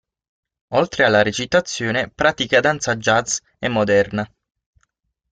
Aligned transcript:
Oltre 0.69 1.05
alla 1.05 1.21
recitazione, 1.21 2.09
pratica 2.09 2.59
danza 2.59 2.95
jazz 2.95 3.37
e 3.59 3.67
moderna. 3.69 4.27